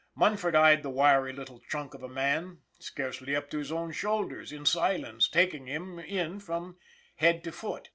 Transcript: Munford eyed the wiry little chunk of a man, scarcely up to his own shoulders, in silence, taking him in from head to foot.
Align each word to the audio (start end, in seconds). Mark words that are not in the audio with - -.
Munford 0.15 0.55
eyed 0.55 0.81
the 0.81 0.89
wiry 0.89 1.31
little 1.31 1.59
chunk 1.59 1.93
of 1.93 2.01
a 2.01 2.09
man, 2.09 2.61
scarcely 2.79 3.35
up 3.35 3.51
to 3.51 3.59
his 3.59 3.71
own 3.71 3.91
shoulders, 3.91 4.51
in 4.51 4.65
silence, 4.65 5.29
taking 5.29 5.67
him 5.67 5.99
in 5.99 6.39
from 6.39 6.75
head 7.17 7.43
to 7.43 7.51
foot. 7.51 7.87